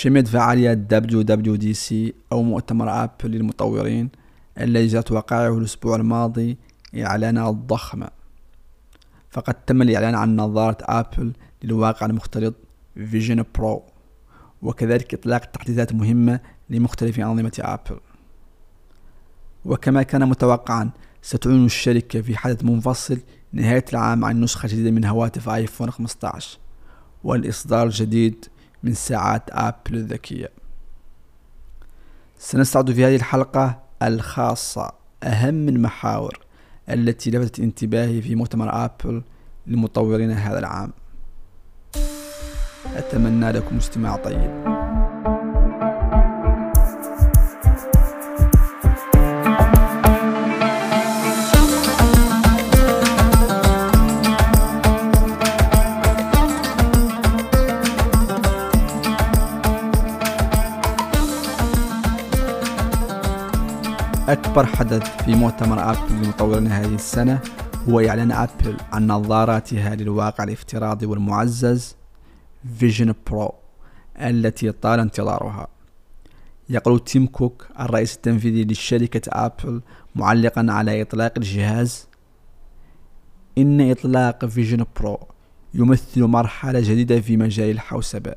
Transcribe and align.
شملت 0.00 0.28
فعاليات 0.28 0.78
WWDC 0.94 1.94
أو 2.32 2.42
مؤتمر 2.42 3.04
أبل 3.04 3.30
للمطورين 3.30 4.10
الذي 4.60 4.86
جرت 4.86 5.12
وقائعه 5.12 5.58
الأسبوع 5.58 5.96
الماضي 5.96 6.56
إعلانات 6.96 7.54
ضخمة 7.54 8.08
فقد 9.30 9.54
تم 9.54 9.82
الإعلان 9.82 10.14
عن 10.14 10.36
نظارة 10.36 10.76
أبل 10.80 11.32
للواقع 11.62 12.06
المختلط 12.06 12.54
Vision 12.94 13.44
Pro 13.54 13.82
وكذلك 14.62 15.14
إطلاق 15.14 15.44
تحديثات 15.44 15.92
مهمة 15.92 16.40
لمختلف 16.70 17.20
أنظمة 17.20 17.52
أبل. 17.58 18.00
وكما 19.64 20.02
كان 20.02 20.28
متوقعا 20.28 20.90
ستعلن 21.22 21.64
الشركة 21.64 22.20
في 22.20 22.36
حدث 22.36 22.64
منفصل 22.64 23.18
نهاية 23.52 23.84
العام 23.92 24.24
عن 24.24 24.40
نسخة 24.40 24.68
جديدة 24.68 24.90
من 24.90 25.04
هواتف 25.04 25.48
آيفون 25.48 25.90
15 25.90 26.58
والإصدار 27.24 27.86
الجديد 27.86 28.44
من 28.82 28.94
ساعات 28.94 29.42
آبل 29.50 29.94
الذكية. 29.94 30.48
سنستعرض 32.38 32.90
في 32.90 33.04
هذه 33.04 33.16
الحلقة 33.16 33.82
الخاصة 34.02 34.92
أهم 35.22 35.68
المحاور 35.68 36.40
التي 36.88 37.30
لفتت 37.30 37.60
انتباهي 37.60 38.22
في 38.22 38.34
مؤتمر 38.34 38.84
آبل 38.84 39.22
لمطورين 39.66 40.30
هذا 40.30 40.58
العام. 40.58 40.92
أتمنى 42.96 43.52
لكم 43.52 43.76
استماع 43.76 44.16
طيب. 44.16 44.79
أكبر 64.32 64.66
حدث 64.66 65.22
في 65.24 65.34
مؤتمر 65.34 65.90
أبل 65.90 66.12
لمطورين 66.12 66.66
هذه 66.66 66.94
السنة 66.94 67.40
هو 67.88 68.00
إعلان 68.00 68.32
أبل 68.32 68.76
عن 68.92 69.06
نظاراتها 69.06 69.94
للواقع 69.94 70.44
الافتراضي 70.44 71.06
والمعزز 71.06 71.96
Vision 72.78 73.14
Pro 73.26 73.54
التي 74.20 74.72
طال 74.72 75.00
انتظارها. 75.00 75.68
يقول 76.68 77.00
تيم 77.04 77.26
كوك 77.26 77.66
الرئيس 77.80 78.16
التنفيذي 78.16 78.64
لشركة 78.64 79.20
أبل 79.28 79.82
معلقا 80.14 80.66
على 80.68 81.02
إطلاق 81.02 81.32
الجهاز 81.36 82.08
إن 83.58 83.90
إطلاق 83.90 84.44
Vision 84.44 84.84
Pro 85.00 85.18
يمثل 85.74 86.22
مرحلة 86.22 86.80
جديدة 86.80 87.20
في 87.20 87.36
مجال 87.36 87.70
الحوسبة 87.70 88.34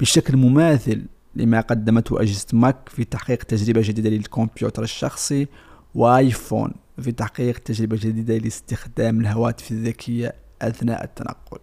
بشكل 0.00 0.36
مماثل 0.36 1.06
لما 1.38 1.60
قدمته 1.60 2.22
أجهزة 2.22 2.46
ماك 2.52 2.88
في 2.88 3.04
تحقيق 3.04 3.42
تجربة 3.42 3.80
جديدة 3.84 4.10
للكمبيوتر 4.10 4.82
الشخصي 4.82 5.46
وآيفون 5.94 6.72
في 7.00 7.12
تحقيق 7.12 7.58
تجربة 7.58 7.96
جديدة 7.96 8.38
لاستخدام 8.38 9.20
الهواتف 9.20 9.70
الذكية 9.70 10.34
أثناء 10.62 11.04
التنقل. 11.04 11.58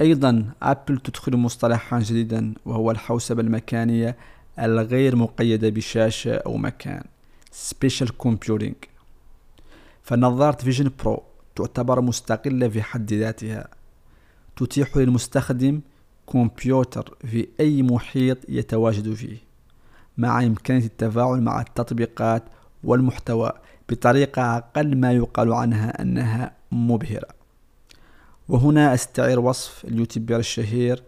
أيضا 0.00 0.52
أبل 0.62 0.98
تدخل 0.98 1.36
مصطلحا 1.36 2.00
جديدا 2.00 2.54
وهو 2.66 2.90
الحوسبة 2.90 3.42
المكانية 3.42 4.16
الغير 4.58 5.16
مقيدة 5.16 5.68
بشاشة 5.68 6.34
أو 6.34 6.56
مكان 6.56 7.04
Spatial 7.70 8.08
Computing. 8.24 8.88
فنظارة 10.02 10.56
Vision 10.56 10.90
Pro 11.04 11.22
تعتبر 11.56 12.00
مستقلة 12.00 12.68
في 12.68 12.82
حد 12.82 13.12
ذاتها 13.12 13.68
تتيح 14.56 14.96
للمستخدم 14.96 15.80
كمبيوتر 16.30 17.16
في 17.26 17.48
أي 17.60 17.82
محيط 17.82 18.38
يتواجد 18.48 19.14
فيه 19.14 19.36
مع 20.18 20.42
إمكانية 20.42 20.84
التفاعل 20.84 21.40
مع 21.40 21.60
التطبيقات 21.60 22.42
والمحتوى 22.84 23.52
بطريقة 23.88 24.56
أقل 24.56 24.96
ما 24.96 25.12
يقال 25.12 25.52
عنها 25.52 26.02
أنها 26.02 26.52
مبهرة. 26.72 27.28
وهنا 28.48 28.94
أستعير 28.94 29.40
وصف 29.40 29.84
اليوتيوبر 29.84 30.36
الشهير 30.36 31.02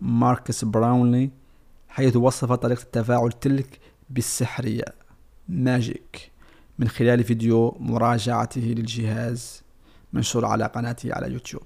ماركس 0.00 0.64
براونلي 0.64 1.30
حيث 1.88 2.16
وصف 2.16 2.52
طريقة 2.52 2.82
التفاعل 2.82 3.32
تلك 3.32 3.78
بالسحرية 4.10 4.84
magic 5.48 6.30
من 6.78 6.88
خلال 6.88 7.24
فيديو 7.24 7.76
مراجعته 7.80 8.60
للجهاز 8.60 9.62
منشور 10.12 10.44
على 10.44 10.64
قناته 10.64 11.14
على 11.14 11.32
يوتيوب 11.32 11.62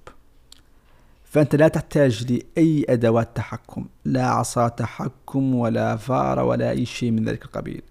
فأنت 1.31 1.55
لا 1.57 1.69
تحتاج 1.69 2.33
لأي 2.33 2.87
أدوات 2.89 3.37
تحكم 3.37 3.87
لا 4.05 4.27
عصا 4.27 4.69
تحكم 4.69 5.55
ولا 5.55 5.97
فار 5.97 6.39
ولا 6.39 6.71
أي 6.71 6.87
شيء 6.87 7.11
من 7.11 7.25
ذلك 7.25 7.45
القبيل. 7.45 7.83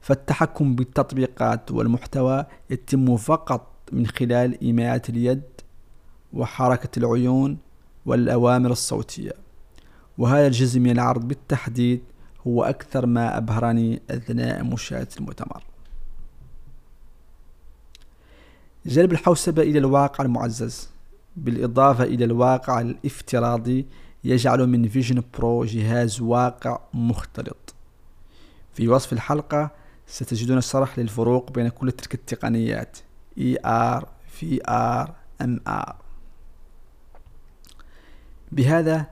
فالتحكم 0.00 0.74
بالتطبيقات 0.74 1.70
والمحتوى 1.70 2.44
يتم 2.70 3.16
فقط 3.16 3.66
من 3.92 4.06
خلال 4.06 4.60
إيماءات 4.62 5.10
اليد 5.10 5.42
وحركة 6.32 6.98
العيون 6.98 7.58
والأوامر 8.06 8.70
الصوتية. 8.70 9.32
وهذا 10.18 10.46
الجزء 10.46 10.80
من 10.80 10.90
العرض 10.90 11.28
بالتحديد 11.28 12.00
هو 12.46 12.64
أكثر 12.64 13.06
ما 13.06 13.36
أبهرني 13.36 14.02
أثناء 14.10 14.64
مشاهدة 14.64 15.08
المؤتمر. 15.18 15.62
جلب 18.86 19.12
الحوسبة 19.12 19.62
إلى 19.62 19.78
الواقع 19.78 20.24
المعزز. 20.24 20.99
بالإضافة 21.36 22.04
إلى 22.04 22.24
الواقع 22.24 22.80
الافتراضي 22.80 23.86
يجعل 24.24 24.66
من 24.66 24.88
Vision 24.88 25.22
Pro 25.38 25.64
جهاز 25.64 26.20
واقع 26.20 26.80
مختلط. 26.94 27.74
في 28.72 28.88
وصف 28.88 29.12
الحلقة 29.12 29.70
ستجدون 30.06 30.58
الشرح 30.58 30.98
للفروق 30.98 31.52
بين 31.52 31.68
كل 31.68 31.92
تلك 31.92 32.14
التقنيات 32.14 32.98
AR, 33.38 34.02
VR, 34.40 35.08
MR 35.42 35.92
بهذا 38.52 39.06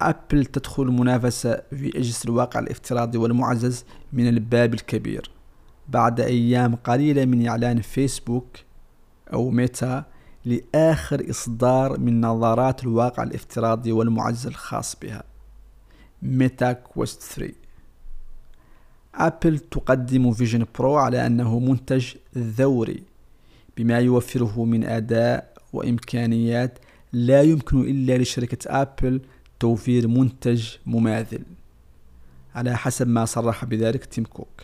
أبل 0.00 0.44
تدخل 0.44 0.82
المنافسة 0.82 1.62
في 1.70 1.98
أجهزة 1.98 2.24
الواقع 2.24 2.60
الافتراضي 2.60 3.18
والمعزز 3.18 3.84
من 4.12 4.28
الباب 4.28 4.74
الكبير. 4.74 5.30
بعد 5.88 6.20
أيام 6.20 6.74
قليلة 6.74 7.24
من 7.24 7.46
إعلان 7.46 7.80
فيسبوك 7.80 8.56
أو 9.32 9.50
ميتا 9.50 10.04
لآخر 10.44 11.30
إصدار 11.30 12.00
من 12.00 12.20
نظارات 12.20 12.82
الواقع 12.82 13.22
الافتراضي 13.22 13.92
والمعزز 13.92 14.46
الخاص 14.46 14.96
بها. 15.02 15.22
Meta 16.22 16.72
Quest 16.72 17.22
3 17.22 17.54
أبل 19.14 19.58
تقدم 19.58 20.32
Vision 20.32 20.66
Pro 20.78 20.96
على 20.96 21.26
أنه 21.26 21.58
منتج 21.58 22.14
ثوري 22.38 23.02
بما 23.76 23.98
يوفره 23.98 24.64
من 24.64 24.84
أداء 24.84 25.54
وإمكانيات 25.72 26.78
لا 27.12 27.42
يمكن 27.42 27.80
إلا 27.80 28.18
لشركة 28.18 28.82
أبل 28.82 29.20
توفير 29.60 30.08
منتج 30.08 30.68
مماثل. 30.86 31.42
على 32.54 32.76
حسب 32.76 33.08
ما 33.08 33.24
صرح 33.24 33.64
بذلك 33.64 34.04
تيم 34.04 34.24
كوك. 34.24 34.62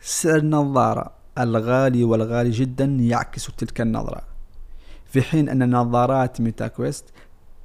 سعر 0.00 0.36
النظارة 0.36 1.12
الغالي 1.38 2.04
والغالي 2.04 2.50
جدا 2.50 2.84
يعكس 2.84 3.46
تلك 3.46 3.80
النظرة. 3.80 4.31
في 5.12 5.22
حين 5.22 5.48
أن 5.48 5.76
نظارات 5.76 6.40
Meta 6.40 6.66
Quest 6.66 7.04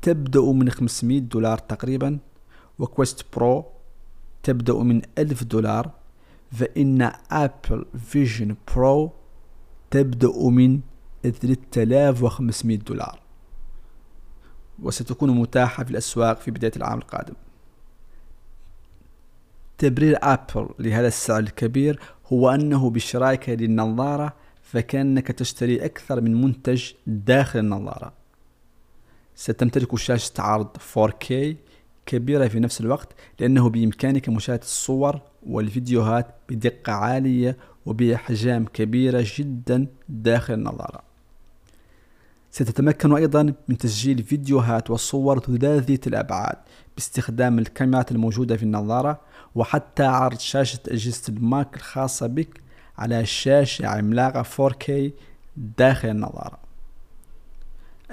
تبدأ 0.01 0.41
من 0.41 0.69
500 0.69 1.19
دولار 1.19 1.57
تقريبا 1.57 2.19
و 2.79 2.87
Quest 2.87 3.25
Pro 3.35 3.65
تبدأ 4.43 4.73
من 4.73 5.01
1000 5.17 5.43
دولار 5.43 5.91
فإن 6.51 7.11
Apple 7.31 7.85
Vision 8.05 8.55
Pro 8.75 9.11
تبدأ 9.91 10.49
من 10.49 10.79
3500 11.23 12.77
دولار. 12.77 13.19
وستكون 14.83 15.29
متاحة 15.29 15.83
في 15.83 15.91
الأسواق 15.91 16.39
في 16.39 16.51
بداية 16.51 16.71
العام 16.75 16.97
القادم. 16.97 17.35
تبرير 19.77 20.17
أبل 20.21 20.69
لهذا 20.79 21.07
السعر 21.07 21.39
الكبير 21.39 21.99
هو 22.33 22.49
أنه 22.49 22.89
بشرائك 22.89 23.49
للنظارة 23.49 24.33
فكأنك 24.71 25.27
تشتري 25.27 25.85
أكثر 25.85 26.21
من 26.21 26.41
منتج 26.41 26.91
داخل 27.07 27.59
النظارة. 27.59 28.13
ستمتلك 29.35 29.95
شاشة 29.95 30.33
عرض 30.39 30.67
4K 30.77 31.33
كبيرة 32.05 32.47
في 32.47 32.59
نفس 32.59 32.81
الوقت 32.81 33.07
لأنه 33.39 33.69
بإمكانك 33.69 34.29
مشاهدة 34.29 34.61
الصور 34.61 35.19
والفيديوهات 35.49 36.35
بدقة 36.49 36.93
عالية 36.93 37.57
وبأحجام 37.85 38.65
كبيرة 38.65 39.25
جدا 39.37 39.87
داخل 40.09 40.53
النظارة. 40.53 41.01
ستتمكن 42.51 43.15
أيضا 43.15 43.53
من 43.67 43.77
تسجيل 43.77 44.23
فيديوهات 44.23 44.91
وصور 44.91 45.39
ثلاثية 45.39 46.01
الأبعاد 46.07 46.57
باستخدام 46.95 47.59
الكاميرات 47.59 48.11
الموجودة 48.11 48.57
في 48.57 48.63
النظارة 48.63 49.19
وحتى 49.55 50.03
عرض 50.03 50.39
شاشة 50.39 50.79
أجهزة 50.87 51.23
ال 51.29 51.41
Mac 51.41 51.75
الخاصة 51.75 52.27
بك 52.27 52.66
على 52.97 53.25
شاشة 53.25 53.87
عملاقة 53.87 54.43
4K 54.43 54.91
داخل 55.57 56.09
النظارة. 56.09 56.59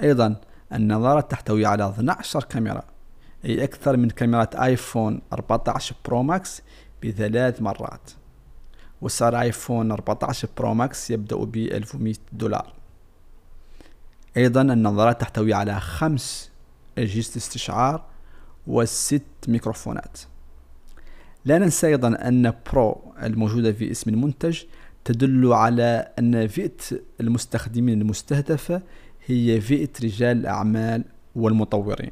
أيضا 0.01 0.35
النظارة 0.73 1.21
تحتوي 1.21 1.65
على 1.65 1.89
12 1.89 2.43
كاميرا 2.43 2.83
أي 3.45 3.63
أكثر 3.63 3.97
من 3.97 4.09
كاميرات 4.09 4.55
iPhone 4.55 5.21
14 5.33 5.95
Pro 6.05 6.23
Max 6.23 6.61
بثلاث 7.03 7.61
مرات. 7.61 8.11
وسعر 9.01 9.41
iPhone 9.41 9.91
14 9.91 10.47
Pro 10.57 10.73
Max 10.73 11.11
يبدأ 11.11 11.35
ب 11.35 11.55
1100 11.55 12.15
دولار. 12.31 12.73
أيضا 14.37 14.61
النظارات 14.61 15.21
تحتوي 15.21 15.53
على 15.53 15.79
خمس 15.79 16.51
أجهزة 16.97 17.37
استشعار 17.37 18.03
وست 18.67 19.21
ميكروفونات. 19.47 20.17
لا 21.45 21.57
ننسى 21.57 21.87
أيضا 21.87 22.07
أن 22.07 22.53
برو 22.71 23.01
الموجودة 23.23 23.71
في 23.71 23.91
اسم 23.91 24.09
المنتج 24.09 24.61
تدل 25.05 25.53
على 25.53 26.07
أن 26.19 26.47
فئة 26.47 26.77
المستخدمين 27.21 28.01
المستهدفة 28.01 28.81
هي 29.25 29.61
فئة 29.61 29.89
رجال 30.03 30.37
الأعمال 30.37 31.03
والمطورين. 31.35 32.11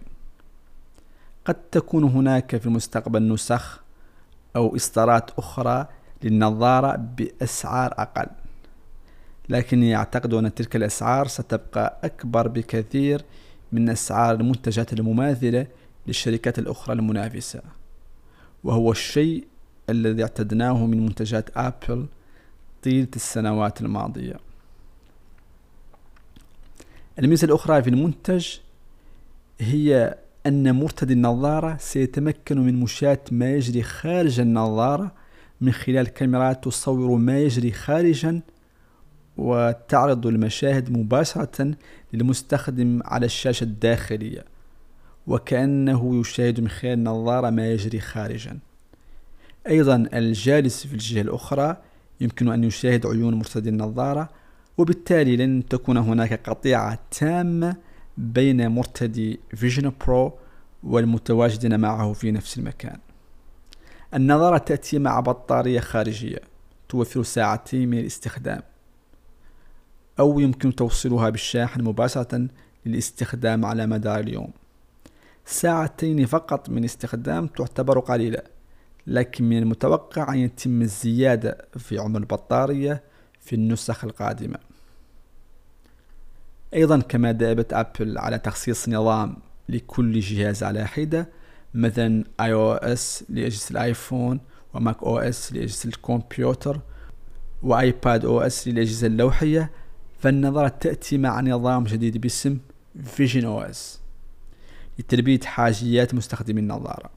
قد 1.45 1.55
تكون 1.71 2.03
هناك 2.03 2.57
في 2.57 2.65
المستقبل 2.65 3.33
نسخ 3.33 3.83
أو 4.55 4.75
إصدارات 4.75 5.31
أخرى 5.37 5.87
للنظارة 6.23 6.95
بأسعار 6.95 7.93
أقل 7.97 8.27
لكني 9.49 9.95
أعتقد 9.95 10.33
أن 10.33 10.53
تلك 10.53 10.75
الأسعار 10.75 11.27
ستبقى 11.27 11.99
أكبر 12.03 12.47
بكثير 12.47 13.21
من 13.71 13.89
أسعار 13.89 14.35
المنتجات 14.35 14.93
المماثلة 14.93 15.67
للشركات 16.07 16.59
الأخرى 16.59 16.95
المنافسة. 16.95 17.61
وهو 18.63 18.91
الشيء 18.91 19.47
الذي 19.89 20.21
اعتدناه 20.21 20.85
من 20.85 21.05
منتجات 21.05 21.57
أبل 21.57 22.05
طيلة 22.83 23.07
السنوات 23.15 23.81
الماضية. 23.81 24.35
الميزة 27.19 27.45
الأخرى 27.45 27.83
في 27.83 27.89
المنتج 27.89 28.47
هي 29.59 30.17
أن 30.45 30.75
مرتدي 30.75 31.13
النظارة 31.13 31.77
سيتمكن 31.79 32.59
من 32.59 32.79
مشاهدة 32.79 33.21
ما 33.31 33.51
يجري 33.51 33.83
خارج 33.83 34.39
النظارة 34.39 35.11
من 35.61 35.71
خلال 35.71 36.07
كاميرات 36.07 36.63
تصور 36.63 37.17
ما 37.17 37.39
يجري 37.39 37.71
خارجا 37.71 38.41
وتعرض 39.37 40.27
المشاهد 40.27 40.97
مباشرة 40.97 41.75
للمستخدم 42.13 43.01
على 43.05 43.25
الشاشة 43.25 43.63
الداخلية. 43.63 44.45
وكأنه 45.27 46.19
يشاهد 46.19 46.59
من 46.59 46.69
خلال 46.69 46.93
النظارة 46.93 47.49
ما 47.49 47.71
يجري 47.71 47.99
خارجا. 47.99 48.59
أيضا 49.67 50.07
الجالس 50.13 50.87
في 50.87 50.93
الجهة 50.93 51.21
الأخرى 51.21 51.77
يمكن 52.21 52.51
أن 52.51 52.63
يشاهد 52.63 53.05
عيون 53.05 53.33
مرتدي 53.33 53.69
النظارة 53.69 54.29
وبالتالي 54.77 55.37
لن 55.37 55.63
تكون 55.69 55.97
هناك 55.97 56.49
قطيعة 56.49 56.99
تامة 57.11 57.75
بين 58.17 58.67
مرتدي 58.67 59.39
فيجن 59.55 59.91
برو 60.05 60.33
والمتواجدين 60.83 61.79
معه 61.79 62.13
في 62.13 62.31
نفس 62.31 62.57
المكان. 62.57 62.97
النظارة 64.13 64.57
تأتي 64.57 64.99
مع 64.99 65.19
بطارية 65.19 65.79
خارجية 65.79 66.39
توفر 66.89 67.23
ساعتين 67.23 67.89
من 67.89 67.97
الاستخدام 67.97 68.61
أو 70.19 70.39
يمكن 70.39 70.75
توصيلها 70.75 71.29
بالشاحن 71.29 71.81
مباشرة 71.81 72.47
للاستخدام 72.85 73.65
على 73.65 73.87
مدار 73.87 74.19
اليوم. 74.19 74.51
ساعتين 75.45 76.25
فقط 76.25 76.69
من 76.69 76.83
استخدام 76.83 77.47
تعتبر 77.47 77.99
قليلة 77.99 78.41
لكن 79.07 79.49
من 79.49 79.57
المتوقع 79.57 80.33
أن 80.33 80.39
يتم 80.39 80.81
الزيادة 80.81 81.65
في 81.77 81.99
عمر 81.99 82.19
البطارية 82.19 83.03
في 83.39 83.55
النسخ 83.55 84.03
القادمة. 84.03 84.57
أيضا 86.73 86.99
كما 86.99 87.31
دأبت 87.31 87.73
أبل 87.73 88.17
على 88.17 88.39
تخصيص 88.39 88.89
نظام 88.89 89.37
لكل 89.69 90.19
جهاز 90.19 90.63
على 90.63 90.87
حدة 90.87 91.29
مثلا 91.73 92.23
iOS 92.41 93.23
لأجهزة 93.29 93.71
الآيفون 93.71 94.39
و 94.73 95.03
macOS 95.03 95.53
لأجهزة 95.53 95.89
الكمبيوتر 95.89 96.79
و 97.63 98.25
iPadOS 98.25 98.67
للأجهزة 98.67 99.07
اللوحية 99.07 99.71
فالنظارة 100.19 100.67
تأتي 100.67 101.17
مع 101.17 101.41
نظام 101.41 101.83
جديد 101.83 102.17
باسم 102.17 102.59
visionOS. 103.03 104.02
لتلبية 104.99 105.39
حاجيات 105.39 106.13
مستخدمي 106.13 106.59
النظارة. 106.61 107.09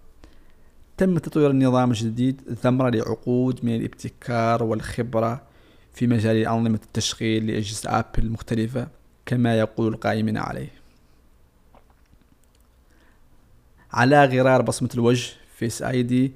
تم 0.97 1.19
تطوير 1.19 1.51
النظام 1.51 1.91
الجديد 1.91 2.41
ثمرة 2.63 2.91
لعقود 2.91 3.65
من 3.65 3.77
الابتكار 3.77 4.63
والخبرة 4.63 5.43
في 5.93 6.07
مجال 6.07 6.37
أنظمة 6.37 6.81
التشغيل 6.85 7.47
لأجهزة 7.47 7.99
أبل 7.99 8.09
المختلفة 8.19 8.89
كما 9.27 9.59
يقول 9.59 9.95
القائمين 9.95 10.37
عليه. 10.37 10.69
على 13.93 14.25
غرار 14.25 14.63
بصمة 14.63 14.91
الوجه 14.95 15.33
Face 15.57 15.83
ID 15.83 16.33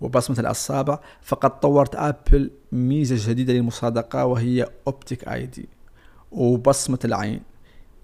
وبصمة 0.00 0.38
الأصابع 0.38 0.98
فقد 1.22 1.60
طورت 1.60 1.96
أبل 1.96 2.50
ميزة 2.72 3.30
جديدة 3.30 3.52
للمصادقة 3.52 4.26
وهي 4.26 4.66
Optic 4.86 5.28
ID 5.28 5.68
وبصمة 6.32 6.98
العين 7.04 7.40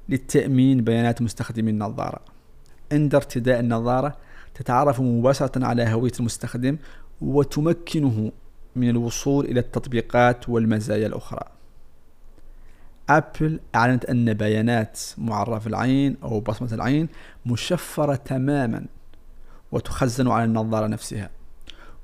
لتأمين 0.09 0.85
بيانات 0.85 1.23
مستخدمي 1.23 1.71
النظارة. 1.71 2.36
عند 2.93 3.15
ارتداء 3.15 3.61
النظارة 3.61 4.17
تتعرف 4.55 5.01
مباشرة 5.01 5.67
على 5.67 5.89
هوية 5.89 6.13
المستخدم 6.21 6.77
وتمكنه 7.21 8.33
من 8.77 8.89
الوصول 8.91 9.45
إلى 9.45 9.61
التطبيقات 9.61 10.49
والمزايا 10.49 11.07
الأخرى. 11.07 11.43
أبل 13.09 13.61
أعلنت 13.75 14.05
أن 14.05 14.35
بيانات 14.35 15.01
معرف 15.19 15.67
العين 15.67 16.17
أو 16.23 16.41
بصمة 16.41 16.73
العين 16.73 17.09
مشفرة 17.47 18.15
تماما 18.15 18.87
وتخزن 19.73 20.29
على 20.29 20.45
النظارة 20.45 20.87
نفسها 20.87 21.31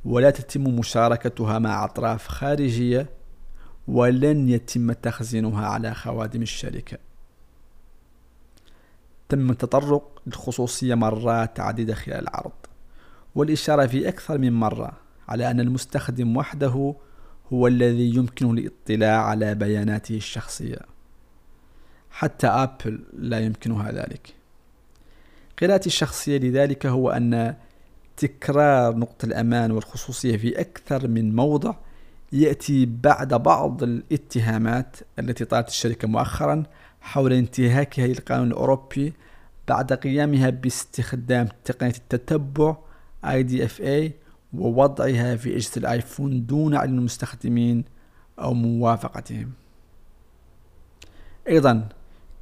ولا 0.05 0.31
تتم 0.31 0.64
مشاركتها 0.64 1.58
مع 1.58 1.84
أطراف 1.84 2.29
خارجية 2.29 3.11
ولن 3.88 4.49
يتم 4.49 4.93
تخزينها 4.93 5.67
على 5.67 5.94
خوادم 5.94 6.43
الشركة. 6.43 6.99
تم 9.32 9.50
التطرق 9.50 10.23
للخصوصية 10.26 10.94
مرات 10.94 11.61
عديدة 11.61 11.94
خلال 11.94 12.23
العرض 12.23 12.52
والإشارة 13.34 13.87
في 13.87 14.08
أكثر 14.08 14.38
من 14.38 14.52
مرة 14.52 14.93
على 15.29 15.50
أن 15.50 15.61
المستخدم 15.61 16.37
وحده 16.37 16.94
هو 17.52 17.67
الذي 17.67 18.14
يمكنه 18.14 18.52
الاطلاع 18.52 19.25
على 19.25 19.55
بياناته 19.55 20.17
الشخصية. 20.17 20.79
حتى 22.11 22.46
أبل 22.46 23.05
لا 23.12 23.40
يمكنها 23.40 23.93
ذلك. 23.93 24.34
قراءتي 25.62 25.87
الشخصية 25.87 26.38
لذلك 26.38 26.87
هو 26.87 27.11
أن 27.11 27.55
تكرار 28.17 28.96
نقطة 28.96 29.26
الأمان 29.26 29.70
والخصوصية 29.70 30.36
في 30.36 30.60
أكثر 30.60 31.08
من 31.08 31.36
موضع 31.36 31.74
يأتي 32.32 32.86
بعد 32.86 33.34
بعض 33.34 33.82
الاتهامات 33.82 34.96
التي 35.19 35.44
طالت 35.44 35.69
الشركة 35.69 36.08
مؤخرا 36.08 36.62
حول 37.03 37.32
انتهاكها 37.32 38.06
للقانون 38.06 38.47
الأوروبي 38.47 39.13
بعد 39.69 39.93
قيامها 39.93 40.51
باستخدام 40.51 41.49
تقنية 41.65 41.93
التتبع 41.97 42.77
IDFA 43.27 44.11
ووضعها 44.55 45.37
في 45.37 45.56
أجهزة 45.56 45.73
الآيفون 45.77 46.47
دون 46.47 46.75
علم 46.75 46.99
المستخدمين 46.99 47.85
أو 48.39 48.55
موافقتهم. 48.55 49.53
أيضا 51.49 51.89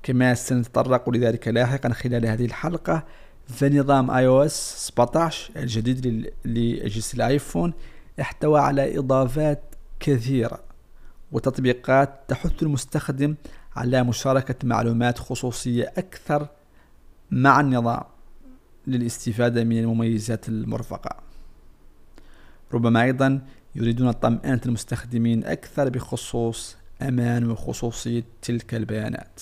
كما 0.03 0.35
سنتطرق 0.35 1.11
لذلك 1.11 1.49
لاحقا 1.49 1.93
خلال 1.93 2.27
هذه 2.27 2.45
الحلقة 2.45 3.05
فنظام 3.49 4.11
إس 4.11 4.87
17 4.87 5.53
الجديد 5.57 6.33
لأجهزة 6.45 7.15
الآيفون 7.15 7.73
احتوى 8.21 8.61
على 8.61 8.99
إضافات 8.99 9.63
كثيرة 10.01 10.61
وتطبيقات 11.33 12.21
تحث 12.29 12.63
المستخدم 12.63 13.35
على 13.81 14.03
مشاركة 14.03 14.55
معلومات 14.65 15.19
خصوصية 15.19 15.93
أكثر 15.99 16.49
مع 17.31 17.61
النظام 17.61 18.03
للاستفادة 18.87 19.65
من 19.65 19.79
المميزات 19.79 20.49
المرفقة. 20.49 21.17
ربما 22.73 23.03
أيضا 23.03 23.41
يريدون 23.75 24.13
طمأنة 24.13 24.61
المستخدمين 24.67 25.45
أكثر 25.45 25.89
بخصوص 25.89 26.77
أمان 27.03 27.51
وخصوصية 27.51 28.25
تلك 28.43 28.75
البيانات. 28.75 29.41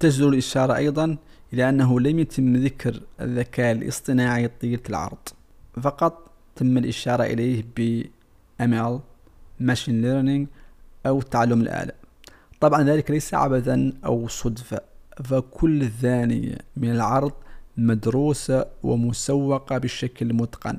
تجدر 0.00 0.28
الإشارة 0.28 0.76
أيضا 0.76 1.16
إلى 1.52 1.68
أنه 1.68 2.00
لم 2.00 2.18
يتم 2.18 2.56
ذكر 2.56 3.02
الذكاء 3.20 3.72
الاصطناعي 3.72 4.48
طيلة 4.48 4.82
العرض 4.90 5.28
فقط 5.82 6.30
تم 6.56 6.78
الإشارة 6.78 7.22
إليه 7.22 7.64
ب 7.76 8.02
ML 8.62 8.98
Machine 9.62 10.02
Learning 10.04 10.46
أو 11.06 11.22
تعلم 11.22 11.60
الآلة. 11.60 12.03
طبعا 12.60 12.82
ذلك 12.82 13.10
ليس 13.10 13.34
عبثا 13.34 13.92
أو 14.04 14.28
صدفة 14.28 14.80
فكل 15.24 15.88
ثانية 15.88 16.58
من 16.76 16.90
العرض 16.90 17.32
مدروسة 17.76 18.66
ومسوقة 18.82 19.78
بشكل 19.78 20.34
متقن 20.34 20.78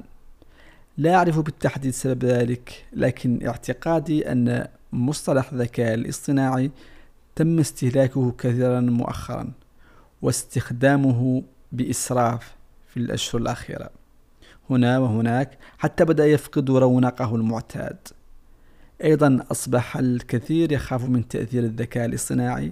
لا 0.98 1.15
أعرف 1.15 1.39
بالتحديد 1.39 1.91
سبب 1.91 2.25
ذلك 2.25 2.86
لكن 2.94 3.48
اعتقادي 3.48 4.32
أن 4.32 4.67
مصطلح 4.94 5.51
الذكاء 5.51 5.94
الاصطناعي 5.94 6.72
تم 7.36 7.60
استهلاكه 7.60 8.32
كثيرا 8.32 8.79
مؤخرا 8.79 9.51
واستخدامه 10.22 11.44
بإسراف 11.72 12.55
في 12.88 12.98
الأشهر 12.98 13.41
الأخيرة. 13.41 13.89
هنا 14.70 15.00
وهناك 15.00 15.58
حتى 15.77 16.05
بدأ 16.05 16.25
يفقد 16.27 16.72
رونقه 16.72 17.36
المعتاد. 17.36 17.98
أيضا 19.03 19.45
أصبح 19.51 19.97
الكثير 19.97 20.71
يخاف 20.71 21.03
من 21.03 21.27
تأثير 21.27 21.63
الذكاء 21.63 22.05
الاصطناعي 22.05 22.71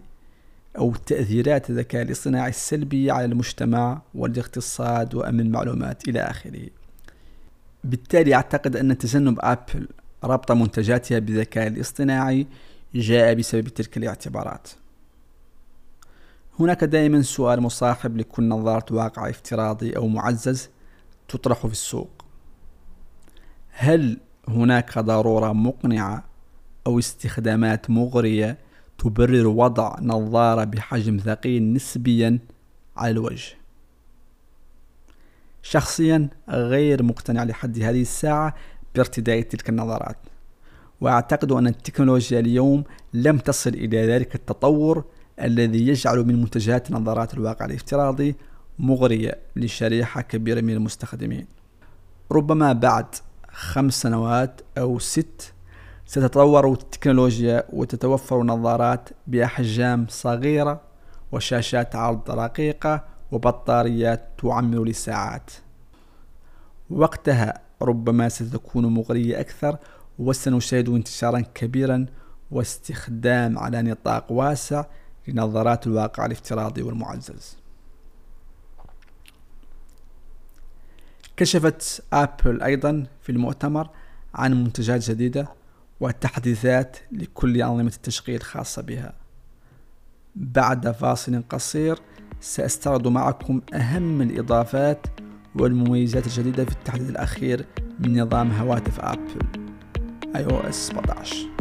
أو 0.77 0.95
تأثيرات 0.95 1.69
الذكاء 1.69 2.01
الاصطناعي 2.01 2.49
السلبية 2.49 3.11
على 3.11 3.25
المجتمع 3.25 4.01
والاقتصاد 4.15 5.15
وأمن 5.15 5.39
المعلومات 5.39 6.07
إلى 6.07 6.19
آخره. 6.19 6.67
بالتالي 7.83 8.35
أعتقد 8.35 8.75
أن 8.75 8.97
تجنب 8.97 9.39
أبل 9.41 9.87
ربط 10.23 10.51
منتجاتها 10.51 11.19
بالذكاء 11.19 11.67
الاصطناعي 11.67 12.47
جاء 12.95 13.33
بسبب 13.33 13.67
تلك 13.67 13.97
الاعتبارات. 13.97 14.67
هناك 16.59 16.83
دائما 16.83 17.21
سؤال 17.21 17.61
مصاحب 17.61 18.17
لكل 18.17 18.47
نظارة 18.47 18.95
واقع 18.95 19.29
افتراضي 19.29 19.97
أو 19.97 20.07
معزز 20.07 20.69
تطرح 21.27 21.67
في 21.67 21.71
السوق. 21.71 22.25
هل 23.69 24.17
هناك 24.47 24.99
ضرورة 24.99 25.53
مقنعة 25.53 26.23
أو 26.87 26.99
استخدامات 26.99 27.89
مغرية 27.89 28.57
تبرر 28.97 29.47
وضع 29.47 29.95
نظارة 30.01 30.63
بحجم 30.63 31.17
ثقيل 31.17 31.73
نسبيا 31.73 32.39
على 32.97 33.11
الوجه. 33.11 33.55
شخصيا 35.61 36.29
غير 36.49 37.03
مقتنع 37.03 37.43
لحد 37.43 37.79
هذه 37.79 38.01
الساعة 38.01 38.55
بارتداء 38.95 39.41
تلك 39.41 39.69
النظارات 39.69 40.17
وأعتقد 41.01 41.51
أن 41.51 41.67
التكنولوجيا 41.67 42.39
اليوم 42.39 42.83
لم 43.13 43.37
تصل 43.37 43.69
إلى 43.69 44.07
ذلك 44.07 44.35
التطور 44.35 45.05
الذي 45.41 45.87
يجعل 45.87 46.17
من 46.17 46.41
منتجات 46.41 46.91
نظارات 46.91 47.33
الواقع 47.33 47.65
الافتراضي 47.65 48.35
مغرية 48.79 49.37
لشريحة 49.55 50.21
كبيرة 50.21 50.61
من 50.61 50.73
المستخدمين. 50.73 51.45
ربما 52.31 52.73
بعد 52.73 53.05
خمس 53.53 54.01
سنوات 54.01 54.61
أو 54.77 54.99
ست 54.99 55.53
ستتطور 56.05 56.71
التكنولوجيا 56.71 57.63
وتتوفر 57.73 58.43
نظارات 58.43 59.09
بأحجام 59.27 60.05
صغيرة 60.09 60.81
وشاشات 61.31 61.95
عرض 61.95 62.31
رقيقة 62.31 63.03
وبطاريات 63.31 64.29
تعمر 64.37 64.83
لساعات. 64.83 65.51
وقتها 66.89 67.61
ربما 67.81 68.29
ستكون 68.29 68.85
مغرية 68.85 69.39
أكثر 69.39 69.77
وسنشاهد 70.19 70.89
انتشارا 70.89 71.39
كبيرا 71.39 72.05
واستخدام 72.51 73.59
على 73.59 73.81
نطاق 73.81 74.31
واسع 74.31 74.85
لنظارات 75.27 75.87
الواقع 75.87 76.25
الافتراضي 76.25 76.81
والمعزز. 76.81 77.62
كشفت 81.37 82.03
أبل 82.13 82.61
أيضا 82.61 83.05
في 83.21 83.31
المؤتمر 83.31 83.89
عن 84.33 84.63
منتجات 84.63 85.09
جديدة 85.09 85.47
وتحديثات 85.99 86.97
لكل 87.11 87.61
أنظمة 87.61 87.87
التشغيل 87.95 88.35
الخاصة 88.35 88.81
بها. 88.81 89.13
بعد 90.35 90.91
فاصل 90.91 91.43
قصير 91.49 91.99
سأستعرض 92.41 93.07
معكم 93.07 93.61
أهم 93.73 94.21
الإضافات 94.21 95.07
والمميزات 95.55 96.25
الجديدة 96.25 96.65
في 96.65 96.71
التحديث 96.71 97.09
الأخير 97.09 97.65
من 97.99 98.21
نظام 98.21 98.51
هواتف 98.51 98.99
أبل 98.99 99.39
iOS 100.35 100.71
17 100.71 101.52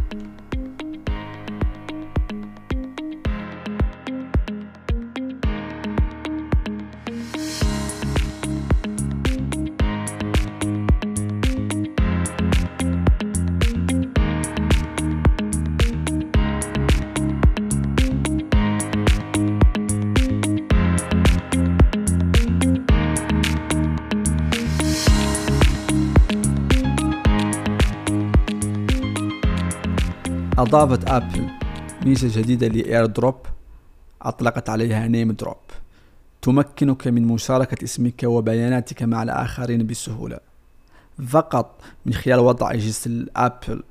أضافت 30.63 31.09
أبل 31.09 31.49
ميزة 32.07 32.41
جديدة 32.41 32.69
ل 32.69 33.07
AirDrop 33.07 33.35
أطلقت 34.23 34.69
عليها 34.69 35.09
NameDrop. 35.09 35.57
تمكنك 36.43 37.09
من 37.09 37.27
مشاركة 37.27 37.85
اسمك 37.85 38.23
وبياناتك 38.25 39.03
مع 39.03 39.23
الآخرين 39.23 39.87
بسهولة. 39.87 40.41
فقط 41.29 41.81
من 42.07 42.15
خلال 42.15 42.39
وضع 42.39 42.71
أجهزة 42.71 43.07
الأبل 43.07 43.83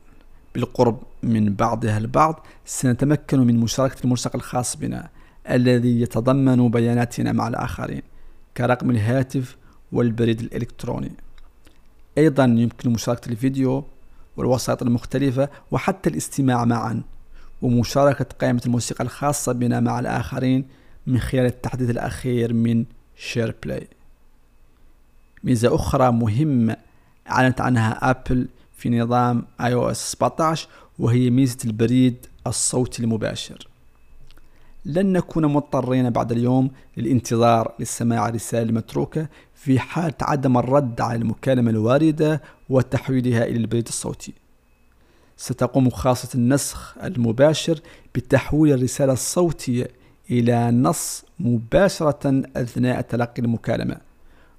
بالقرب 0.56 1.00
من 1.24 1.54
بعضها 1.54 1.98
البعض 1.98 2.46
سنتمكن 2.66 3.40
من 3.40 3.60
مشاركة 3.60 4.04
الملصق 4.04 4.36
الخاص 4.36 4.78
بنا 4.78 5.10
الذي 5.50 6.02
يتضمن 6.02 6.70
بياناتنا 6.70 7.32
مع 7.32 7.48
الآخرين 7.48 8.02
كرقم 8.58 8.92
الهاتف 8.92 9.58
والبريد 9.92 10.40
الإلكتروني. 10.40 11.12
أيضا 12.18 12.44
يمكن 12.44 12.90
مشاركة 12.90 13.30
الفيديو 13.30 13.84
والوسائط 14.38 14.82
المختلفة 14.82 15.50
وحتى 15.72 16.10
الاستماع 16.10 16.66
معا 16.66 17.02
ومشاركة 17.62 18.26
قائمة 18.42 18.62
الموسيقى 18.66 19.04
الخاصة 19.04 19.52
بنا 19.52 19.80
مع 19.80 20.00
الآخرين 20.00 20.66
من 21.08 21.20
خلال 21.20 21.46
التحديث 21.46 21.90
الأخير 21.90 22.54
من 22.54 22.86
SharePlay 23.16 23.88
ميزة 25.44 25.76
أخرى 25.76 26.12
مهمة 26.12 26.78
أعلنت 27.30 27.62
عنها 27.62 28.10
أبل 28.10 28.48
في 28.74 28.90
نظام 28.90 29.46
iOS 29.62 30.12
17 30.12 30.68
وهي 31.00 31.30
ميزة 31.30 31.58
البريد 31.66 32.26
الصوتي 32.48 33.04
المباشر. 33.04 33.68
لن 34.86 35.14
نكون 35.14 35.46
مضطرين 35.46 36.10
بعد 36.10 36.32
اليوم 36.32 36.72
للانتظار 36.98 37.74
لسماع 37.80 38.30
رسالة 38.30 38.72
متروكة 38.72 39.28
في 39.64 39.80
حالة 39.80 40.14
عدم 40.22 40.58
الرد 40.58 41.02
على 41.02 41.16
المكالمة 41.20 41.72
الواردة 41.72 42.42
وتحويلها 42.70 43.44
إلى 43.46 43.58
البريد 43.58 43.88
الصوتي. 43.88 44.34
ستقوم 45.38 45.90
خاصة 45.90 46.30
النسخ 46.36 46.98
المباشر 47.04 47.80
بتحويل 48.16 48.74
الرسالة 48.74 49.14
الصوتية 49.14 49.88
إلى 50.32 50.72
نص 50.72 51.26
مباشرة 51.40 52.44
أثناء 52.56 53.02
تلقي 53.02 53.42
المكالمة 53.42 53.98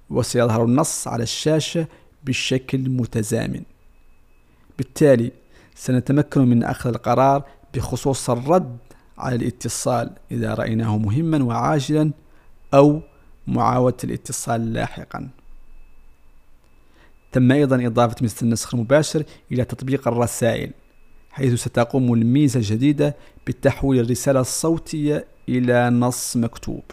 وسيظهر 0.09 0.65
النص 0.65 1.07
على 1.07 1.23
الشاشة 1.23 1.87
بشكل 2.23 2.89
متزامن. 2.89 3.63
بالتالي 4.77 5.31
سنتمكن 5.75 6.41
من 6.41 6.63
أخذ 6.63 6.89
القرار 6.89 7.43
بخصوص 7.73 8.29
الرد 8.29 8.77
على 9.17 9.35
الاتصال 9.35 10.11
إذا 10.31 10.53
رأيناه 10.53 10.97
مهما 10.97 11.43
وعاجلا 11.43 12.11
أو 12.73 13.01
معاودة 13.47 13.97
الاتصال 14.03 14.73
لاحقا. 14.73 15.29
تم 17.31 17.51
أيضا 17.51 17.87
إضافة 17.87 18.15
ميزة 18.21 18.37
النسخ 18.41 18.75
المباشر 18.75 19.23
إلى 19.51 19.65
تطبيق 19.65 20.07
الرسائل 20.07 20.71
حيث 21.31 21.53
ستقوم 21.53 22.13
الميزة 22.13 22.57
الجديدة 22.57 23.15
بتحويل 23.47 23.99
الرسالة 23.99 24.39
الصوتية 24.39 25.25
إلى 25.49 25.89
نص 25.89 26.37
مكتوب. 26.37 26.83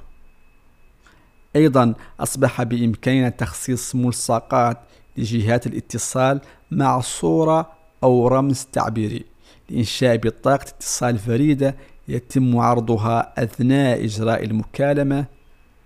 أيضا 1.57 1.95
أصبح 2.21 2.63
بإمكاننا 2.63 3.29
تخصيص 3.29 3.95
ملصقات 3.95 4.79
لجهات 5.17 5.67
الاتصال 5.67 6.41
مع 6.71 7.01
صورة 7.01 7.73
أو 8.03 8.29
رمز 8.29 8.67
تعبيري 8.73 9.25
لإنشاء 9.71 10.17
بطاقة 10.17 10.63
اتصال 10.63 11.19
فريدة 11.19 11.77
يتم 12.09 12.59
عرضها 12.59 13.33
أثناء 13.45 14.05
إجراء 14.05 14.45
المكالمة 14.45 15.25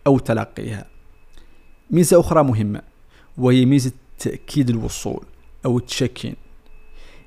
أو 0.07 0.19
تلقيها 0.19 0.87
ميزة 1.91 2.21
أخرى 2.21 2.45
مهمة 2.45 2.83
وهي 3.39 3.65
ميزة 3.67 3.93
تأكيد 4.19 4.71
الوصول 4.71 5.25
أو 5.67 5.79
التشيكين 5.79 6.35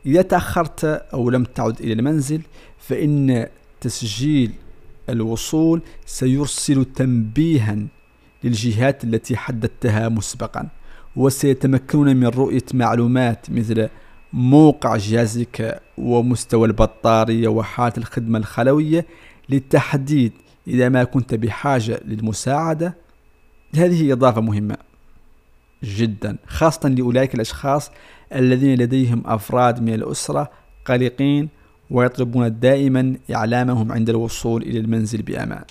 إذا 0.05 0.21
تأخرت 0.21 0.85
أو 0.85 1.29
لم 1.29 1.43
تعد 1.43 1.79
إلى 1.81 1.93
المنزل 1.93 2.41
فإن 2.79 3.47
تسجيل 3.81 4.51
الوصول 5.09 5.81
سيرسل 6.05 6.85
تنبيها 6.85 7.77
للجهات 8.43 9.03
التي 9.03 9.37
حددتها 9.37 10.09
مسبقا 10.09 10.67
وسيتمكنون 11.15 12.15
من 12.15 12.27
رؤية 12.27 12.63
معلومات 12.73 13.49
مثل 13.51 13.89
موقع 14.33 14.97
جهازك 14.97 15.81
ومستوى 15.97 16.67
البطارية 16.67 17.47
وحالة 17.47 17.93
الخدمة 17.97 18.39
الخلوية 18.39 19.05
للتحديد 19.49 20.31
إذا 20.67 20.89
ما 20.89 21.03
كنت 21.03 21.35
بحاجة 21.35 22.01
للمساعدة 22.05 22.95
هذه 23.75 24.13
إضافة 24.13 24.41
مهمة 24.41 24.77
جدا 25.83 26.37
خاصة 26.47 26.89
لأولئك 26.89 27.35
الأشخاص 27.35 27.91
الذين 28.35 28.81
لديهم 28.81 29.23
أفراد 29.25 29.81
من 29.81 29.93
الأسرة 29.93 30.51
قلقين 30.85 31.49
ويطلبون 31.91 32.59
دائما 32.59 33.17
إعلامهم 33.35 33.91
عند 33.91 34.09
الوصول 34.09 34.61
إلى 34.61 34.79
المنزل 34.79 35.21
بأمان. 35.21 35.63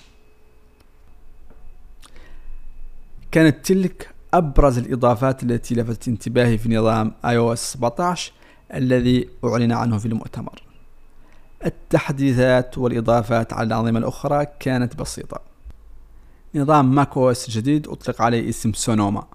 كانت 3.31 3.65
تلك 3.65 4.09
أبرز 4.33 4.77
الإضافات 4.77 5.43
التي 5.43 5.75
لفتت 5.75 6.07
انتباهي 6.07 6.57
في 6.57 6.69
نظام 6.69 7.13
iOS 7.25 7.55
17 7.55 8.31
الذي 8.73 9.29
أعلن 9.45 9.71
عنه 9.71 9.97
في 9.97 10.05
المؤتمر. 10.05 10.66
التحديثات 11.65 12.77
والإضافات 12.77 13.53
على 13.53 13.67
الأنظمة 13.67 13.99
الأخرى 13.99 14.45
كانت 14.59 14.95
بسيطة. 14.95 15.41
نظام 16.55 16.95
macOS 16.95 17.47
الجديد 17.47 17.87
أطلق 17.87 18.21
عليه 18.21 18.49
اسم 18.49 18.73
Sonoma 18.73 19.27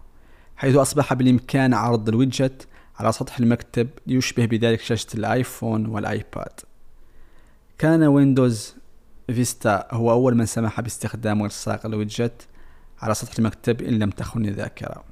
حيث 0.57 0.76
أصبح 0.76 1.14
بالإمكان 1.14 1.75
عرض 1.75 2.09
ال 2.09 2.17
widget 2.17 2.69
على 2.97 3.12
سطح 3.12 3.38
المكتب 3.38 3.88
ليشبه 4.07 4.47
بذلك 4.47 4.81
شاشة 4.81 5.07
الآيفون 5.14 5.87
والآيباد. 5.87 6.61
كان 7.79 8.02
Windows 8.02 8.75
Vista 9.26 9.88
هو 9.91 10.12
أول 10.12 10.37
من 10.37 10.47
سمح 10.47 10.81
باستخدام 10.81 11.45
إلصاق 11.45 11.87
ال 11.87 11.95
widget 11.95 12.47
على 13.00 13.14
سطح 13.14 13.38
المكتب 13.38 13.83
إن 13.83 13.99
لم 13.99 14.11
تخن 14.11 14.45
الذاكرة. 14.45 15.12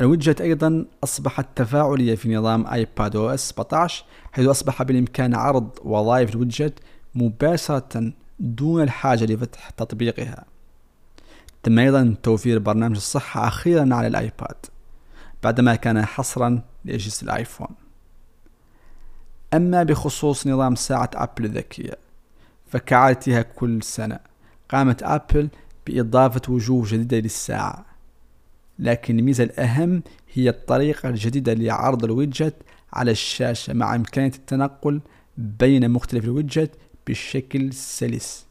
ال 0.00 0.06
widget 0.06 0.40
أيضا 0.40 0.84
أصبحت 1.04 1.46
تفاعلية 1.56 2.14
في 2.14 2.34
نظام 2.34 2.66
iPadOS 2.66 3.48
17 3.48 4.04
حيث 4.32 4.46
أصبح 4.46 4.82
بالإمكان 4.82 5.34
عرض 5.34 5.68
وظائف 5.84 6.30
ال 6.30 6.36
widget 6.36 6.74
مباشرة 7.14 8.12
دون 8.40 8.82
الحاجة 8.82 9.24
لفتح 9.24 9.70
تطبيقها. 9.70 10.44
تم 11.62 11.78
أيضا 11.78 12.16
توفير 12.22 12.58
برنامج 12.58 12.96
الصحة 12.96 13.48
أخيرا 13.48 13.94
على 13.94 14.06
الآيباد 14.06 14.56
بعدما 15.42 15.74
كان 15.74 16.04
حصرا 16.04 16.62
لأجهزة 16.84 17.22
الآيفون. 17.22 17.68
أما 19.54 19.82
بخصوص 19.82 20.46
نظام 20.46 20.74
ساعة 20.74 21.10
أبل 21.14 21.44
الذكية 21.44 21.98
فكعادتها 22.70 23.42
كل 23.42 23.82
سنة 23.82 24.18
قامت 24.68 25.02
أبل 25.02 25.48
بإضافة 25.86 26.42
وجوه 26.48 26.84
جديدة 26.86 27.18
للساعة. 27.18 27.84
لكن 28.78 29.18
الميزة 29.18 29.44
الأهم 29.44 30.02
هي 30.32 30.48
الطريقة 30.48 31.08
الجديدة 31.08 31.54
لعرض 31.54 32.04
الويدجت 32.04 32.54
على 32.92 33.10
الشاشة 33.10 33.72
مع 33.72 33.94
إمكانية 33.94 34.32
التنقل 34.34 35.00
بين 35.38 35.90
مختلف 35.90 36.24
الويدجت 36.24 36.70
بشكل 37.06 37.72
سلس. 37.72 38.46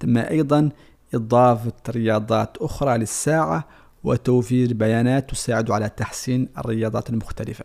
تم 0.00 0.18
أيضا 0.18 0.70
إضافة 1.14 1.72
رياضات 1.88 2.56
أخرى 2.56 2.98
للساعة 2.98 3.68
وتوفير 4.04 4.72
بيانات 4.74 5.30
تساعد 5.30 5.70
على 5.70 5.88
تحسين 5.88 6.48
الرياضات 6.58 7.10
المختلفة. 7.10 7.64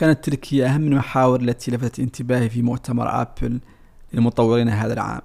كانت 0.00 0.24
تلك 0.24 0.54
هي 0.54 0.66
أهم 0.66 0.82
المحاور 0.82 1.40
التي 1.40 1.70
لفتت 1.70 2.00
انتباهي 2.00 2.50
في 2.50 2.62
مؤتمر 2.62 3.20
أبل 3.20 3.60
للمطورين 4.12 4.68
هذا 4.68 4.92
العام 4.92 5.20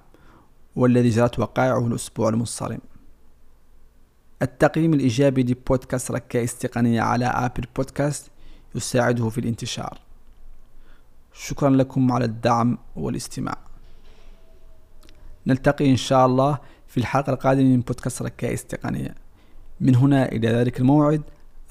والذي 0.76 1.08
جرت 1.08 1.38
وقائعه 1.38 1.86
الأسبوع 1.86 2.28
المنصرم. 2.28 2.78
التقييم 4.42 4.94
الإيجابي 4.94 5.42
لبودكاست 5.42 6.10
ركائز 6.10 6.54
تقنية 6.54 7.00
على 7.00 7.24
أبل 7.24 7.64
بودكاست 7.76 8.30
يساعده 8.74 9.28
في 9.28 9.38
الانتشار. 9.38 9.98
شكرا 11.32 11.70
لكم 11.70 12.12
على 12.12 12.24
الدعم 12.24 12.78
والاستماع. 12.96 13.58
نلتقي 15.46 15.90
إن 15.90 15.96
شاء 15.96 16.26
الله 16.26 16.58
في 16.86 16.96
الحلقة 17.00 17.32
القادمة 17.32 17.64
من 17.64 17.80
بودكاست 17.80 18.22
ركائز 18.22 18.64
تقنية 18.64 19.14
من 19.80 19.94
هنا 19.94 20.32
إلى 20.32 20.48
ذلك 20.48 20.80
الموعد 20.80 21.22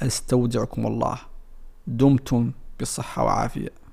أستودعكم 0.01 0.87
الله. 0.87 1.17
دمتم 1.87 2.51
بالصحة 2.79 3.23
وعافية. 3.23 3.84